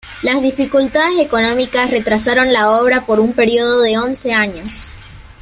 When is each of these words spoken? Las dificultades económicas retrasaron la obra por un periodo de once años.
Las 0.23 0.41
dificultades 0.41 1.19
económicas 1.19 1.91
retrasaron 1.91 2.51
la 2.51 2.71
obra 2.71 3.05
por 3.05 3.19
un 3.19 3.33
periodo 3.33 3.83
de 3.83 3.99
once 3.99 4.33
años. 4.33 4.89